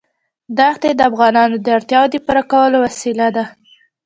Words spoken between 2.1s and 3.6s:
د پوره کولو وسیله ده.